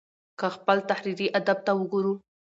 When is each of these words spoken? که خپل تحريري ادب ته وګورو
که 0.39 0.47
خپل 0.55 0.77
تحريري 0.89 1.27
ادب 1.39 1.57
ته 1.65 1.71
وګورو 1.79 2.13